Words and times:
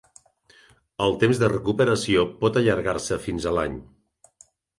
El 1.07 1.13
temps 1.23 1.41
de 1.43 1.49
recuperació 1.53 2.23
pot 2.41 2.57
allargar-se 2.63 3.21
fins 3.27 3.47
a 3.47 3.55
l'any. 3.59 3.79